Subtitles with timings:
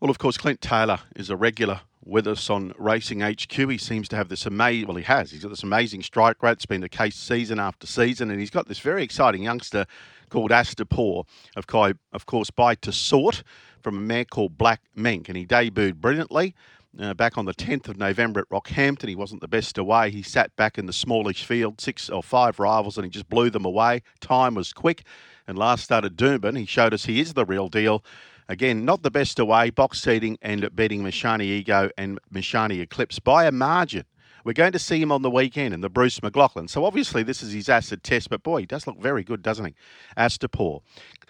[0.00, 3.50] Well, of course, Clint Taylor is a regular with us on Racing HQ.
[3.52, 5.32] He seems to have this amazing, well, he has.
[5.32, 6.52] He's got this amazing strike rate.
[6.52, 9.86] It's been the case season after season, and he's got this very exciting youngster
[10.30, 11.24] called Astapor,
[11.56, 13.42] of, of course, by Tassort
[13.82, 16.54] from a mare called Black Mink, and he debuted brilliantly.
[16.98, 19.08] Uh, back on the 10th of November at Rockhampton.
[19.08, 20.10] He wasn't the best away.
[20.10, 23.50] He sat back in the smallish field, six or five rivals, and he just blew
[23.50, 24.02] them away.
[24.20, 25.04] Time was quick.
[25.46, 28.02] And last start at Doomben, he showed us he is the real deal.
[28.48, 33.44] Again, not the best away, box seating and beating Mishani Ego and Mishani Eclipse by
[33.44, 34.04] a margin.
[34.44, 36.68] We're going to see him on the weekend in the Bruce McLaughlin.
[36.68, 39.66] So obviously this is his acid test, but boy, he does look very good, doesn't
[39.66, 39.74] he?
[40.16, 40.80] Astapor.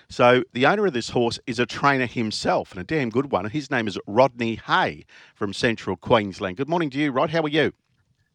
[0.08, 3.50] So the owner of this horse is a trainer himself and a damn good one.
[3.50, 5.04] His name is Rodney Hay
[5.34, 6.56] from Central Queensland.
[6.56, 7.30] Good morning to you, Rod.
[7.30, 7.72] How are you?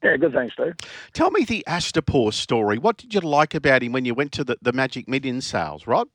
[0.03, 0.34] Yeah, good.
[0.34, 0.73] Thanks, Steve.
[1.13, 2.77] Tell me the Astapor story.
[2.77, 5.88] What did you like about him when you went to the, the Magic Million sales,
[5.88, 6.09] Rod?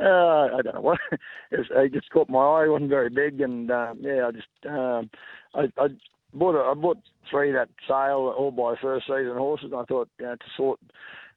[0.00, 0.98] Uh, I don't know what.
[1.50, 2.64] It, just caught my eye.
[2.64, 5.08] It wasn't very big, and um, yeah, I just um,
[5.54, 5.88] I, I
[6.32, 6.98] bought a, I bought
[7.30, 9.70] three that sale all by first season horses.
[9.70, 10.80] And I thought you know, to sort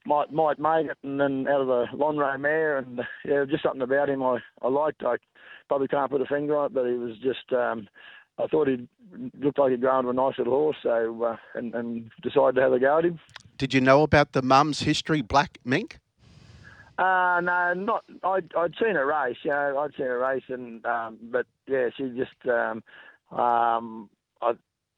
[0.06, 3.82] might might make it, and then out of the Lonhro mare, and yeah, just something
[3.82, 5.04] about him I I liked.
[5.04, 5.18] I
[5.68, 7.54] probably can't put a finger on it, but he was just.
[7.54, 7.88] Um,
[8.40, 8.88] I thought he
[9.42, 12.62] looked like he'd grown to a nice little horse, so uh, and and decided to
[12.62, 13.20] have a go at him.
[13.58, 15.98] Did you know about the mum's history, Black Mink?
[16.98, 18.04] Uh, no, not.
[18.24, 21.90] I'd, I'd seen a race, you know, I'd seen a race, and um, but yeah,
[21.96, 22.84] she just, um,
[23.38, 24.10] um,
[24.42, 24.54] I,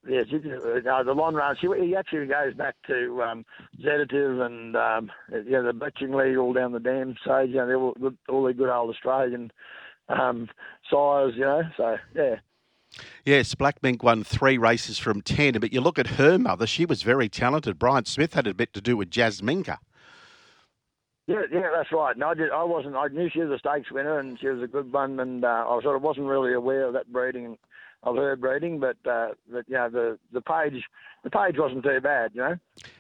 [0.08, 1.56] yeah, she just, uh, the Lonhro.
[1.60, 3.46] She he actually goes back to um,
[3.84, 7.50] Sedative and um, yeah, the Bletchingly all down the dam stage.
[7.50, 9.52] You know, all, all the good old Australian
[10.08, 10.48] um,
[10.90, 11.64] sires, you know.
[11.76, 12.36] So yeah.
[13.26, 16.86] Yes, Black Mink won three races from ten, but you look at her mother; she
[16.86, 17.78] was very talented.
[17.78, 19.80] Brian Smith had a bit to do with Jazz Minka.
[21.30, 22.18] Yeah, yeah, that's right.
[22.18, 22.96] No, I, did, I wasn't.
[22.96, 25.64] I knew she was a stakes winner and she was a good one, and uh,
[25.70, 27.56] I sort of wasn't really aware of that breeding
[28.02, 30.84] of her breeding, but uh, but yeah, the the page
[31.24, 32.58] the page wasn't too bad, you know.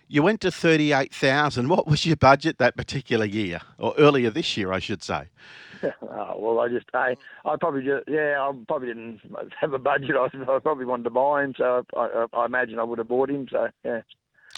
[0.07, 1.69] You went to thirty eight thousand.
[1.69, 5.29] What was your budget that particular year, or earlier this year, I should say?
[5.84, 7.16] oh, well, I just I
[7.46, 9.22] I probably just yeah I probably didn't
[9.59, 10.11] have a budget.
[10.16, 13.07] I, I probably wanted to buy him, so I, I, I imagine I would have
[13.07, 13.47] bought him.
[13.50, 14.01] So yeah.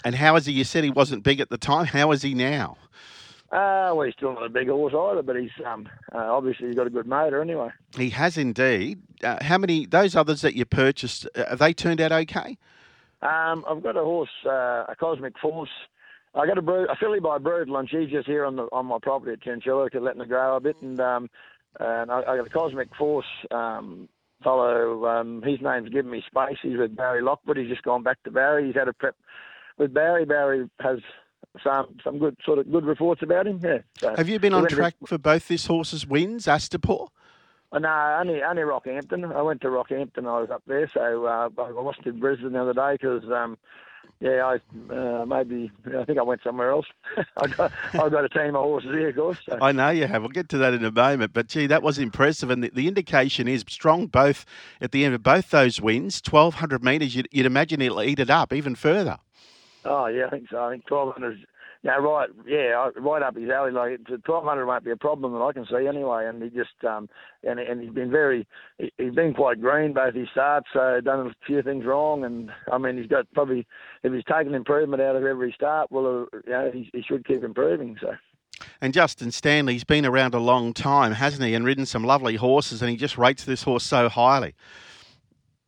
[0.04, 0.52] And how is he?
[0.52, 1.86] You said he wasn't big at the time.
[1.86, 2.76] How is he now?
[3.52, 6.76] Uh, well, he's still not a big horse either, but he's um, uh, obviously he's
[6.76, 7.68] got a good motor anyway.
[7.96, 9.02] He has indeed.
[9.22, 11.28] Uh, how many those others that you purchased?
[11.34, 12.56] Uh, have they turned out okay?
[13.20, 15.68] Um, I've got a horse, uh, a Cosmic Force.
[16.34, 18.86] I got a, brood, a filly by brood and He's just here on the on
[18.86, 21.28] my property at Chinchilla, letting her grow a bit, and um,
[21.78, 24.08] and I, I got a Cosmic Force um,
[24.42, 25.04] fellow.
[25.04, 26.56] Um, his name's given me space.
[26.62, 27.58] He's with Barry Lockwood.
[27.58, 28.66] He's just gone back to Barry.
[28.66, 29.14] He's had a prep
[29.76, 30.24] with Barry.
[30.24, 31.00] Barry has
[31.62, 33.60] some some good sort of good reports about him.
[33.62, 33.78] Yeah.
[33.98, 35.06] So Have you been on track to...
[35.06, 37.08] for both this horse's wins, Astapor?
[37.72, 39.34] Uh, no, only only Rockhampton.
[39.34, 40.26] I went to Rockhampton.
[40.26, 43.30] I was up there, so uh, I wasn't in Brisbane the other day because.
[43.30, 43.58] Um,
[44.22, 46.86] yeah, I uh, maybe I think I went somewhere else.
[47.36, 49.38] I got I got a team of horses here, of course.
[49.48, 49.58] So.
[49.60, 50.22] I know you have.
[50.22, 51.32] We'll get to that in a moment.
[51.32, 54.06] But gee, that was impressive, and the, the indication is strong.
[54.06, 54.46] Both
[54.80, 57.16] at the end of both those wins, twelve hundred metres.
[57.16, 59.18] You'd, you'd imagine it'll eat it up even further.
[59.84, 60.62] Oh yeah, I think so.
[60.62, 61.46] I think twelve hundred.
[61.84, 62.28] Yeah, right.
[62.46, 63.72] Yeah, right up his alley.
[63.72, 66.26] Like twelve hundred won't be a problem that I can see anyway.
[66.26, 67.08] And he just um
[67.42, 68.46] and and he's been very
[68.78, 70.68] he, he's been quite green both his starts.
[70.72, 72.24] So done a few things wrong.
[72.24, 73.66] And I mean he's got probably
[74.04, 77.26] if he's taken improvement out of every start, well, uh, you know, he, he should
[77.26, 77.96] keep improving.
[78.00, 78.12] So.
[78.80, 81.54] And Justin Stanley's been around a long time, hasn't he?
[81.54, 84.54] And ridden some lovely horses, and he just rates this horse so highly.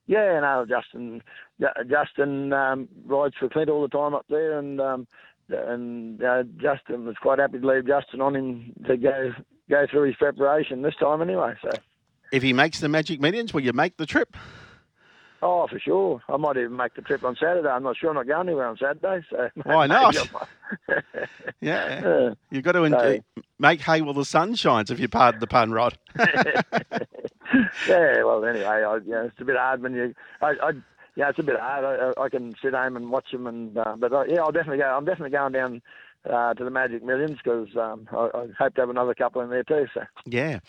[0.06, 1.22] Yeah, no, Justin.
[1.60, 5.06] Justin um, rides for Clint all the time up there, and um,
[5.48, 9.32] and uh, Justin was quite happy to leave Justin on him to go
[9.70, 11.54] go through his preparation this time anyway.
[11.62, 11.70] So,
[12.32, 14.36] if he makes the Magic Millions, will you make the trip?
[15.46, 16.22] Oh, for sure.
[16.30, 17.68] I might even make the trip on Saturday.
[17.68, 19.26] I'm not sure I'm not going anywhere on Saturday.
[19.28, 20.16] So why not?
[21.60, 25.40] yeah, you've got to enjoy, so, make hay while the sun shines, if you pardon
[25.40, 25.98] the pun, Rod.
[26.18, 26.62] yeah.
[28.24, 30.14] Well, anyway, I, you know, it's a bit hard when you.
[30.40, 30.72] I, I
[31.16, 32.14] yeah, it's a bit hard.
[32.18, 34.78] I, I can sit home and watch them, and uh, but uh, yeah, I'll definitely
[34.78, 34.96] go.
[34.96, 35.82] I'm definitely going down
[36.28, 39.50] uh, to the Magic Millions because um, I, I, hope to have another couple in
[39.50, 39.86] there too.
[39.94, 40.60] So yeah.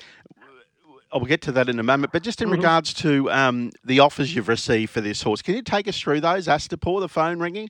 [1.12, 2.58] I'll get to that in a moment, but just in mm-hmm.
[2.58, 6.20] regards to um, the offers you've received for this horse, can you take us through
[6.20, 6.48] those?
[6.48, 7.70] Astapor, the phone ringing.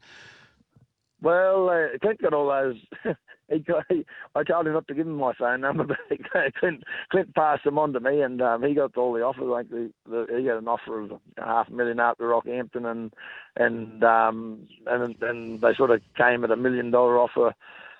[1.21, 2.77] Well, uh, Clint got all those
[3.49, 4.05] he, he,
[4.35, 7.77] I told him not to give him my phone number, but Clint, Clint passed them
[7.77, 9.43] on to me, and um, he got all the offers.
[9.43, 13.13] Like the, the, he got an offer of half a million out to Rockhampton, and
[13.55, 17.53] and um, and and they sort of came at a million dollar offer.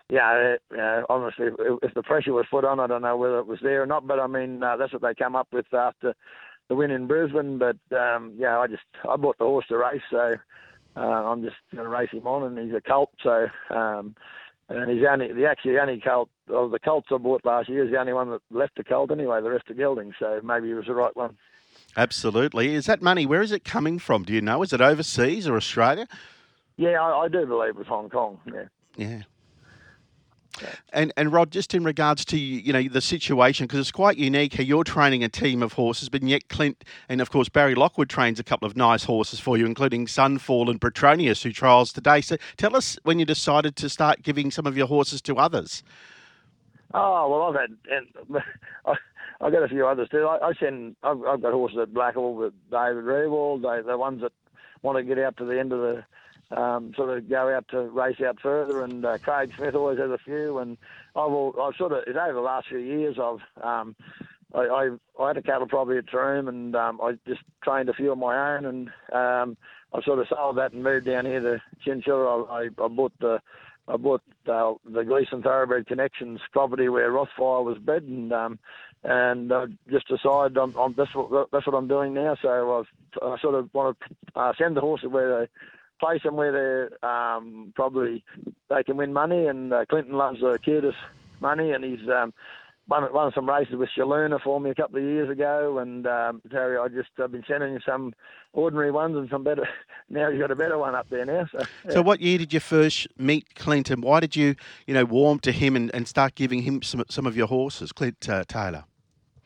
[0.09, 1.01] Yeah, yeah.
[1.09, 3.81] Honestly, if, if the pressure was put on, I don't know whether it was there
[3.81, 6.13] or not, but I mean uh, that's what they come up with after
[6.69, 7.59] the win in Brisbane.
[7.59, 10.35] But um, yeah, I just I bought the horse to race, so
[10.95, 13.47] uh, I'm just going to race him on, and he's a colt, so.
[13.69, 14.15] Um,
[14.69, 17.69] and he's the only the actually the only colt of the colts I bought last
[17.69, 19.41] year is the only one that left the colt anyway.
[19.41, 21.37] The rest are gelding, so maybe he was the right one.
[21.97, 22.73] Absolutely.
[22.73, 23.25] Is that money?
[23.25, 24.23] Where is it coming from?
[24.23, 24.61] Do you know?
[24.63, 26.07] Is it overseas or Australia?
[26.77, 28.39] Yeah, I, I do believe it was Hong Kong.
[28.45, 28.65] Yeah.
[28.97, 29.21] Yeah.
[30.93, 34.53] And and Rod, just in regards to you know the situation, because it's quite unique
[34.53, 38.09] how you're training a team of horses, but yet Clint and of course Barry Lockwood
[38.09, 42.21] trains a couple of nice horses for you, including Sunfall and Petronius, who trials today.
[42.21, 45.83] So tell us when you decided to start giving some of your horses to others.
[46.93, 48.43] Oh well, I've had and
[48.85, 48.93] I,
[49.41, 50.25] I've got a few others too.
[50.25, 53.61] I, I send I've, I've got horses at Blackall with David Rewald.
[53.61, 54.31] They the ones that
[54.81, 56.05] want to get out to the end of the
[56.51, 58.83] um, sort of go out to race out further.
[58.83, 60.59] And uh, Craig Smith always has a few.
[60.59, 60.77] And
[61.15, 63.95] I've, all, I've sort of, over the last few years, I've, um,
[64.53, 64.89] I, I,
[65.19, 68.17] I had a cattle property at Taroom and um, I just trained a few of
[68.17, 68.65] my own.
[68.65, 69.57] And um,
[69.93, 72.43] I sort of sold that and moved down here to Chinchilla.
[72.45, 73.39] I, I, I bought the,
[73.87, 78.59] I bought uh, the Gleason Thoroughbred Connections property where Rothfire was bred, and um,
[79.03, 82.35] and uh, just decided I'm, I'm, that's what that's what I'm doing now.
[82.41, 85.47] So I've, I sort of want to uh, send the horses where they
[86.05, 88.23] place them where they're um, probably
[88.69, 89.47] they can win money.
[89.47, 90.91] And uh, Clinton loves the uh,
[91.41, 92.33] money, and he's um,
[92.87, 95.79] won, won some races with Shaluna for me a couple of years ago.
[95.79, 98.13] And um, Terry, I just I've been sending him some
[98.53, 99.67] ordinary ones and some better.
[100.07, 101.47] Now he's got a better one up there now.
[101.51, 101.91] So, yeah.
[101.93, 104.01] so what year did you first meet Clinton?
[104.01, 104.55] Why did you
[104.85, 107.91] you know warm to him and, and start giving him some some of your horses,
[107.91, 108.83] Clint uh, Taylor?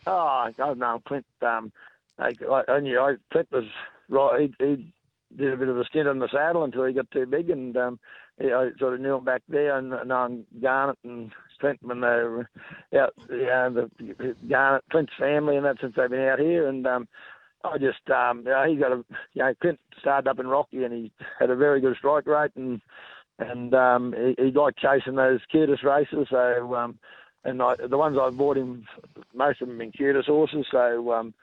[0.05, 1.25] Oh, I know Clint.
[1.41, 1.71] Um,
[2.17, 2.33] I,
[2.67, 3.63] I knew I, Clint was
[4.09, 4.51] right.
[4.59, 4.93] He, he
[5.37, 7.75] did a bit of a stint on the saddle until he got too big, and
[7.77, 7.99] um,
[8.39, 12.49] I sort of knew him back there, and known Garnet and Clint when they were
[12.97, 17.07] out, yeah, the Garnet Clint's family and that since they've been out here, and um,
[17.63, 19.03] I just um, yeah, he got a
[19.33, 22.51] you know Clint started up in Rocky, and he had a very good strike rate,
[22.55, 22.81] and
[23.39, 26.97] and um, he, he liked chasing those QTIS races, so um,
[27.43, 28.85] and I, the ones I bought him,
[29.33, 31.33] most of them been QTIS horses, so um,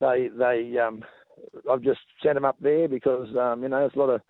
[0.00, 1.04] they they um,
[1.70, 4.20] I've just sent him up there because um, you know it's a lot of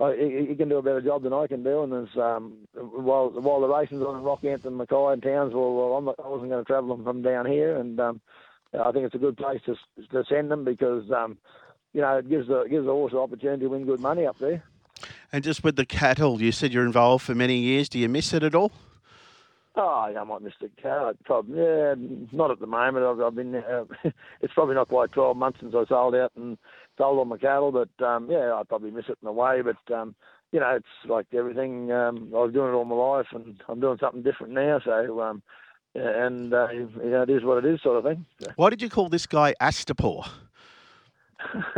[0.00, 1.82] uh, he, can do a better job than I can do.
[1.82, 6.04] And there's um, while while the racing's on in Rockhampton, Mackay, and Townsville, well, I'm
[6.04, 8.20] not, I wasn't going to travel them from down here, and um,
[8.74, 9.76] I think it's a good place to
[10.10, 11.38] to send them because um,
[11.92, 14.38] you know it gives the gives the horse an opportunity to win good money up
[14.38, 14.62] there.
[15.32, 17.88] And just with the cattle, you said you're involved for many years.
[17.88, 18.72] Do you miss it at all?
[19.80, 21.14] Oh, yeah, I might miss the car.
[21.24, 21.94] Probably, yeah,
[22.32, 23.06] not at the moment.
[23.06, 23.54] I've, I've been.
[23.54, 23.84] Uh,
[24.40, 26.58] it's probably not quite 12 months since I sold out and
[26.98, 29.62] sold all my cattle, but um, yeah, I probably miss it in a way.
[29.62, 30.16] But um,
[30.50, 31.92] you know, it's like everything.
[31.92, 34.80] Um, I was doing it all my life, and I'm doing something different now.
[34.84, 35.42] So, um,
[35.94, 38.26] and uh, you know, it is what it is, sort of thing.
[38.56, 40.28] Why did you call this guy Astapor?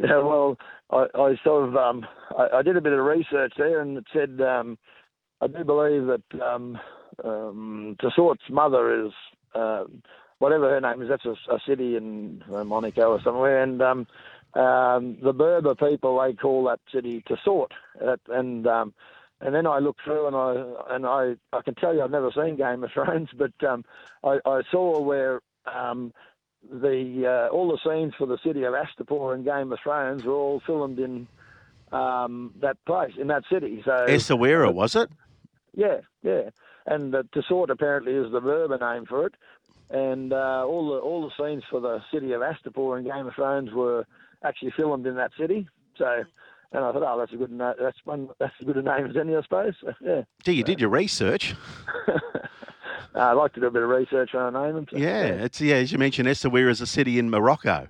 [0.00, 0.56] yeah, well,
[0.90, 2.06] I, I sort of um,
[2.38, 4.78] I, I, did a bit of research there, and it said um,
[5.42, 6.78] I do believe that um,
[7.24, 9.12] um, Tassort's mother is
[9.54, 9.84] uh,
[10.38, 11.08] whatever her name is.
[11.08, 14.06] That's a, a city in uh, Monaco or somewhere, and um,
[14.54, 17.70] um, the Berber people they call that city Tassort,
[18.28, 18.94] and um,
[19.40, 22.30] and then I looked through and I and I I can tell you I've never
[22.32, 23.84] seen Game of Thrones, but um,
[24.24, 26.12] I, I saw where um,
[26.70, 30.34] the uh, all the scenes for the city of Astapor in Game of Thrones were
[30.34, 31.26] all filmed in
[31.92, 33.82] um, that place in that city.
[33.84, 35.10] So Essaouira, was it?
[35.74, 36.50] Yeah, yeah
[36.88, 39.34] and uh, Tassort apparently is the Berber name for it.
[39.90, 43.34] And uh, all the all the scenes for the city of Astapor in Game of
[43.34, 44.06] Thrones were
[44.44, 45.66] actually filmed in that city.
[45.96, 46.24] So,
[46.72, 49.16] and I thought, oh, that's a good that's one that's as good a name as
[49.16, 49.74] any, I suppose.
[49.80, 50.22] So, yeah.
[50.44, 51.54] Gee, you did your research.
[53.14, 54.86] I like to do a bit of research on a name.
[54.90, 57.88] So, yeah, yeah, it's yeah, as you mentioned, Essaouira is a city in Morocco.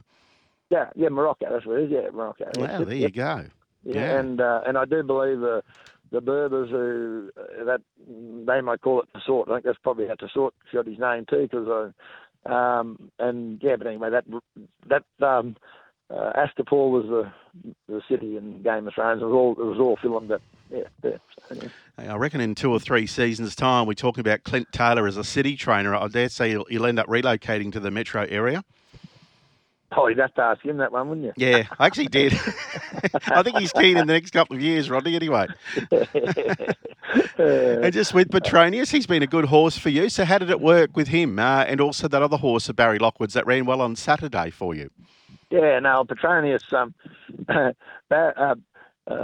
[0.70, 1.46] Yeah, yeah, Morocco.
[1.50, 1.90] That's what it is.
[1.90, 2.50] Yeah, Morocco.
[2.56, 3.46] Well, there you go.
[3.82, 4.18] Yeah, yeah.
[4.20, 5.62] and uh, and I do believe uh,
[6.10, 7.80] the Berbers who uh, that
[8.46, 9.48] they might call it Tassort.
[9.48, 11.92] I think that's probably how Tassort got his name too, because
[12.46, 14.24] um, and yeah, but anyway, that
[14.88, 15.56] that um,
[16.10, 17.32] uh, Astapor was the
[17.88, 19.20] the city in Game of Thrones.
[19.20, 21.68] It was all it was all filmed at yeah, yeah.
[21.98, 25.24] I reckon in two or three seasons' time, we're talking about Clint Taylor as a
[25.24, 25.94] city trainer.
[25.94, 28.62] I dare say he'll, he'll end up relocating to the metro area.
[29.96, 31.32] Oh, you'd have to ask him that one, wouldn't you?
[31.36, 32.34] Yeah, I actually did.
[33.26, 35.46] I think he's keen in the next couple of years, Rodney, anyway.
[37.38, 40.10] and just with Petronius, he's been a good horse for you.
[40.10, 42.98] So, how did it work with him uh, and also that other horse of Barry
[42.98, 44.90] Lockwood's that ran well on Saturday for you?
[45.50, 46.94] Yeah, no, Petronius, um,
[47.48, 47.72] uh,
[48.10, 48.54] uh,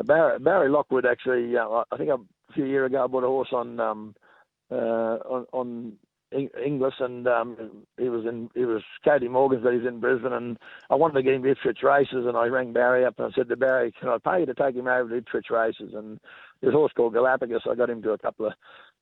[0.02, 2.18] Barry, Barry, Lockwood actually, uh, I think a
[2.54, 4.14] few years ago I bought a horse on, um,
[4.70, 5.92] uh, on, on
[6.34, 7.56] Inglis, and um,
[7.98, 10.58] he was in he was Katie Morgan's, but he's in Brisbane, and
[10.90, 13.34] I wanted to get him to Ipswich races, and I rang Barry up and I
[13.34, 16.18] said to Barry, "Can I pay you to take him over to Ipswich races?" And
[16.62, 17.62] a horse called Galapagos.
[17.70, 18.52] I got him to a couple of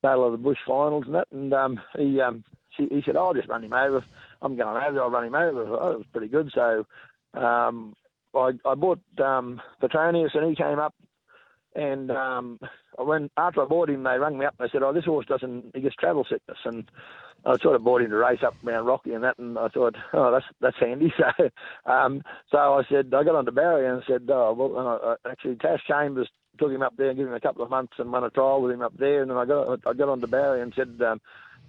[0.03, 2.45] Battle of the Bush finals and that, and um, he um,
[2.77, 4.05] she, he said, oh, "I'll just run him over.
[4.41, 5.01] I'm going over.
[5.01, 6.51] I'll run him over." Oh, it was pretty good.
[6.55, 6.85] So
[7.35, 7.95] um,
[8.35, 10.95] I, I bought um, Petronius, and he came up
[11.75, 12.59] and um,
[12.99, 15.27] when after I bought him, they rang me up and they said, "Oh, this horse
[15.27, 15.73] doesn't.
[15.75, 16.91] He gets travel sickness." And
[17.45, 19.97] I sort of bought him to race up around Rocky and that, and I thought,
[20.13, 21.51] "Oh, that's that's handy." So,
[21.91, 25.29] um, so I said, I got on to Barry and said, "Oh, well." And I,
[25.29, 27.95] I, actually, Tash Chambers took him up there and gave him a couple of months
[27.99, 29.23] and won a trial with him up there.
[29.23, 31.21] And then I got I got on to Barry and said, um,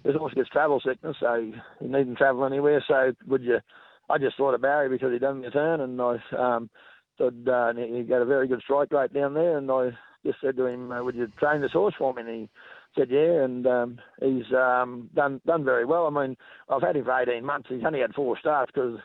[0.04, 2.84] "This horse gets travel sickness, so he needn't travel anywhere.
[2.86, 3.60] So would you?"
[4.08, 6.18] I just thought of Barry because he'd done me a turn, and I.
[6.36, 6.70] Um,
[7.18, 9.90] so uh, he got a very good strike rate down there, and I
[10.24, 12.48] just said to him, uh, "Would you train this horse for me?" And he
[12.96, 16.06] said, "Yeah," and um, he's um, done done very well.
[16.06, 16.36] I mean,
[16.68, 17.68] I've had him for 18 months.
[17.68, 18.98] He's only had four starts because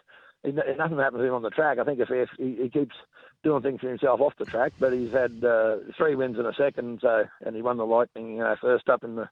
[0.43, 1.77] nothing happens to him on the track.
[1.79, 2.95] I think if, if he, he, keeps
[3.43, 6.53] doing things for himself off the track, but he's had uh, three wins in a
[6.53, 9.29] second, so and he won the Lightning you know, first up in the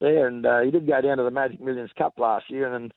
[0.00, 2.92] there, and uh, he did go down to the Magic Millions Cup last year, and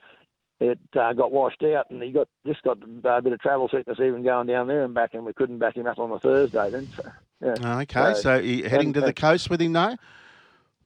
[0.59, 3.99] it uh, got washed out, and he got just got a bit of travel sickness
[3.99, 6.69] even going down there and back, and we couldn't back him up on the Thursday.
[6.69, 7.03] Then, so,
[7.41, 7.79] yeah.
[7.81, 9.97] Okay, so, so heading and, to the coast with him now.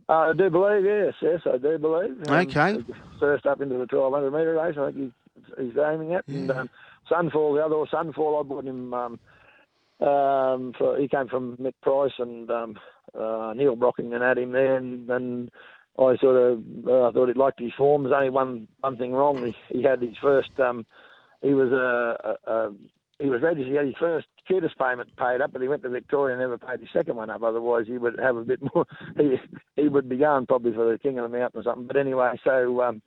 [0.10, 2.28] Uh, I do believe, yes, yes, I do believe.
[2.28, 2.84] Um, okay.
[3.20, 6.26] First up into the 1200 metre race, I think he's, he's aiming at.
[6.28, 6.38] Yeah.
[6.38, 6.70] And um,
[7.10, 9.20] Sunfall, the other Sunfall, I bought him um,
[10.02, 10.98] um, for.
[11.00, 12.80] He came from Mick Price and um,
[13.18, 15.52] uh, Neil Brockington had him there, and, and
[16.00, 18.04] I sort of uh, thought he liked his form.
[18.04, 19.54] There's only one one thing wrong.
[19.70, 20.50] He, he had his first.
[20.60, 20.86] Um,
[21.42, 22.74] he was a, a, a
[23.20, 23.68] he was registered.
[23.68, 26.58] He had his first QTIS payment paid up, but he went to Victoria and never
[26.58, 27.44] paid his second one up.
[27.44, 28.86] Otherwise, he would have a bit more.
[29.18, 29.36] He
[29.76, 31.88] he would be going probably for the King of the Mountain or something.
[31.88, 33.02] But anyway, so um,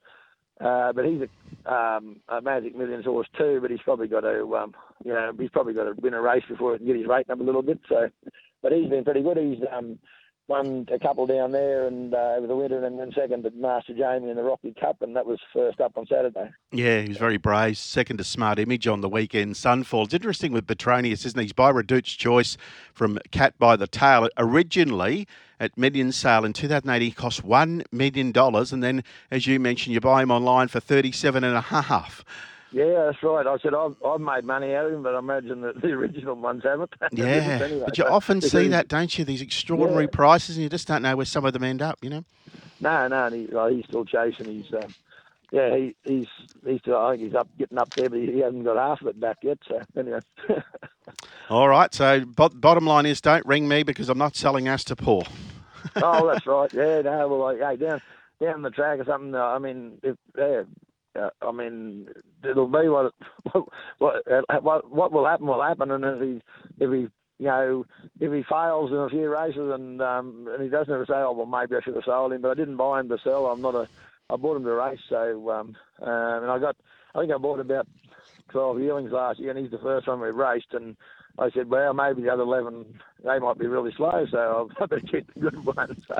[0.63, 3.59] uh, but he's a, um, a Magic Millions horse too.
[3.61, 6.43] But he's probably got to um, you know he's probably got to win a race
[6.49, 7.79] before he can get his rating up a little bit.
[7.89, 8.09] So,
[8.63, 9.37] but he's been pretty good.
[9.37, 9.99] He's um,
[10.47, 13.93] won a couple down there and uh, over the winter, and then second to Master
[13.93, 16.51] Jamie in the Rocky Cup, and that was first up on Saturday.
[16.71, 17.77] Yeah, he was very brave.
[17.77, 19.55] Second to Smart Image on the weekend.
[19.55, 20.05] Sunfall.
[20.05, 21.45] It's interesting with Petronius, isn't he?
[21.45, 22.57] He's by Redoute's Choice
[22.93, 24.29] from Cat by the Tail.
[24.37, 25.27] Originally
[25.59, 29.99] at Million Sale in 2008, he cost $1 million, and then, as you mentioned, you
[29.99, 32.23] buy him online for 37 and a half.
[32.71, 33.47] Yeah, that's right.
[33.47, 36.35] I said I've, I've made money out of him, but I imagine that the original
[36.35, 36.93] ones haven't.
[37.13, 39.23] Yeah, anyway, but you but often see that, don't you?
[39.23, 40.09] These extraordinary yeah.
[40.11, 41.97] prices, and you just don't know where some of them end up.
[42.01, 42.25] You know.
[42.79, 44.45] No, no, he, uh, he's still chasing.
[44.45, 44.93] He's, um,
[45.51, 46.27] yeah, he, he's
[46.65, 49.07] he's still, I think he's up getting up there, but he hasn't got half of
[49.07, 49.59] it back yet.
[49.67, 50.19] So anyway.
[51.49, 51.93] All right.
[51.93, 55.27] So bottom line is, don't ring me because I'm not selling Astapor.
[55.95, 56.71] oh, that's right.
[56.73, 57.27] Yeah, no.
[57.29, 58.01] Well, like, hey, down
[58.41, 59.33] down the track or something.
[59.33, 60.63] I mean, if yeah,
[61.17, 62.07] uh, I mean,
[62.43, 63.13] it'll be what,
[63.97, 66.41] what what what will happen will happen, and if he
[66.83, 67.07] if he
[67.39, 67.85] you know
[68.19, 71.33] if he fails in a few races and um, and he doesn't ever say, oh
[71.33, 73.47] well maybe I should have sold him, but I didn't buy him to sell.
[73.47, 73.87] I'm not a
[74.29, 76.75] I bought him to race, so um, um, and I got
[77.15, 77.87] I think I bought about
[78.49, 80.97] twelve yearlings last year, and he's the first one we raced, and
[81.39, 85.01] I said, well, maybe the other 11, they might be really slow, so I better
[85.01, 86.03] keep the good ones.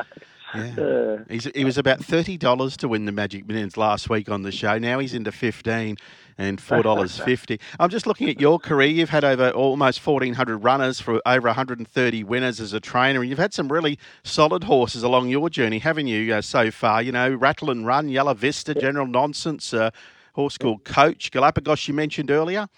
[0.53, 1.25] So, yeah.
[1.29, 4.77] Uh, he was about $30 to win the Magic Millions last week on the show.
[4.77, 5.97] Now he's into 15
[6.37, 7.59] and $4.50.
[7.81, 8.87] I'm just looking at your career.
[8.87, 13.37] You've had over almost 1,400 runners for over 130 winners as a trainer, and you've
[13.37, 17.01] had some really solid horses along your journey, haven't you, uh, so far?
[17.01, 19.89] You know, Rattle and Run, Yellow Vista, General Nonsense, uh,
[20.31, 22.69] horse called Coach, Galapagos you mentioned earlier.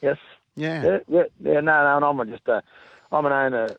[0.00, 0.16] Yes.
[0.58, 0.82] Yeah.
[0.82, 2.62] Yeah, yeah, yeah no, no, I'm just a,
[3.12, 3.76] I'm an owner,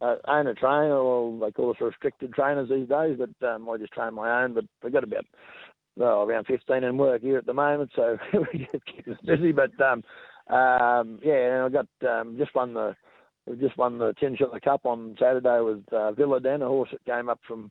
[0.00, 3.92] uh, owner trainer, or they call us restricted trainers these days, but um, I just
[3.92, 4.54] train my own.
[4.54, 5.26] But I've got about
[5.96, 9.52] well, around 15 in work here at the moment, so we just keep us busy.
[9.52, 10.02] But um,
[10.54, 12.96] um, yeah, and I got um, just won the
[13.60, 17.04] just won the Ten Chinchilla Cup on Saturday with uh, Villa Den, a horse that
[17.04, 17.70] came up from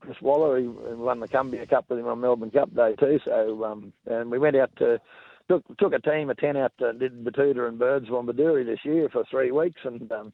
[0.00, 0.58] Chris Waller.
[0.58, 3.20] He won the Cumbia Cup with him on Melbourne Cup Day too.
[3.24, 5.00] So um, and we went out to
[5.48, 8.84] took took a team of ten out to did Betoota and Birdsville and Bedourie this
[8.84, 10.32] year for three weeks and um,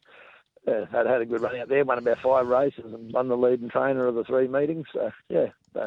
[0.67, 1.83] uh, had had a good run out there.
[1.83, 4.87] Won about five races and won the leading trainer of the three meetings.
[4.93, 5.85] So yeah, so,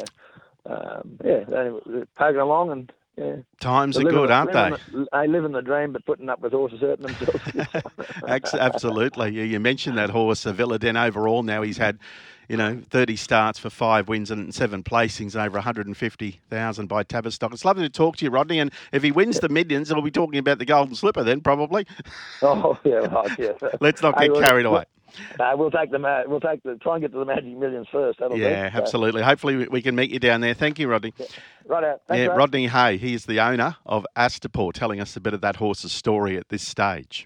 [0.66, 3.36] um, yeah, anyway, poking along and yeah.
[3.60, 4.70] Times are good, aren't they?
[4.92, 8.54] The, they live in the dream, but putting up with horses hurting themselves.
[8.54, 9.46] Absolutely.
[9.46, 11.44] You mentioned that horse, Villa Den overall.
[11.44, 12.00] Now he's had
[12.48, 17.52] you know, 30 starts for five wins and seven placings over 150,000 by Tavistock.
[17.52, 18.58] It's lovely to talk to you, Rodney.
[18.58, 21.86] And if he wins the millions, we'll be talking about the Golden Slipper then, probably.
[22.42, 23.52] Oh, yeah, right, yeah.
[23.80, 24.84] Let's not get carried away.
[25.38, 28.18] No, we'll take the we'll take the try and get to the Magic Millions first.
[28.18, 28.76] That'll yeah, do.
[28.76, 29.22] absolutely.
[29.22, 30.54] Hopefully, we- can meet you down there.
[30.54, 31.12] Thank you, Rodney.
[31.16, 31.26] So,
[31.66, 32.00] right out.
[32.08, 32.36] Thanks, yeah.
[32.36, 32.96] Rodney Hay.
[32.96, 36.48] He is the owner of Astapor, telling us a bit of that horse's story at
[36.48, 37.22] this stage.